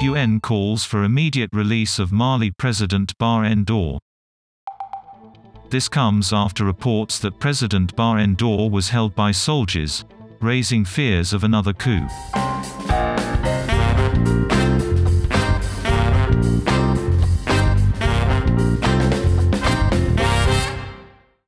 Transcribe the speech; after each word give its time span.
UN 0.00 0.38
calls 0.38 0.84
for 0.84 1.02
immediate 1.02 1.50
release 1.52 1.98
of 1.98 2.12
Mali 2.12 2.52
President 2.52 3.12
Bah 3.18 3.42
Ndaw. 3.42 3.98
This 5.70 5.88
comes 5.88 6.32
after 6.32 6.64
reports 6.64 7.18
that 7.18 7.40
President 7.40 7.96
Bah 7.96 8.14
Ndaw 8.14 8.70
was 8.70 8.90
held 8.90 9.16
by 9.16 9.32
soldiers, 9.32 10.04
raising 10.40 10.84
fears 10.84 11.32
of 11.32 11.42
another 11.42 11.72
coup. 11.72 12.06